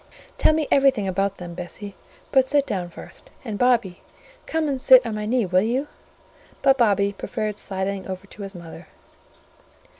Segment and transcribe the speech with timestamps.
[0.39, 1.93] Tell me everything about them, Bessie:
[2.31, 4.01] but sit down first; and, Bobby,
[4.47, 5.87] come and sit on my knee, will you?"
[6.63, 8.87] but Bobby preferred sidling over to his mother.